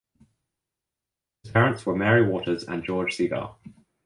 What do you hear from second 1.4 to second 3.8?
His parents were Mary Waters and George Seagar.